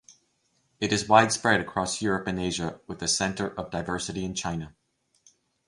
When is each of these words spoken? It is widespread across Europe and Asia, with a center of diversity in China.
It 0.79 0.91
is 0.91 1.07
widespread 1.07 1.61
across 1.61 2.01
Europe 2.01 2.25
and 2.25 2.39
Asia, 2.39 2.81
with 2.87 3.03
a 3.03 3.07
center 3.07 3.49
of 3.55 3.69
diversity 3.69 4.25
in 4.25 4.33
China. 4.33 4.75